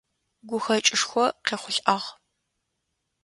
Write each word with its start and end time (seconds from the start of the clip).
Гухэкӏышхо 0.49 1.25
къехъулӏагъ. 1.45 2.07